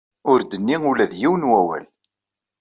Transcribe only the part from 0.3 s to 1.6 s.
Ur d-tenni ula d yiwen n